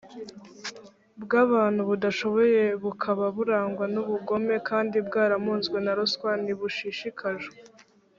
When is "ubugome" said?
4.03-4.55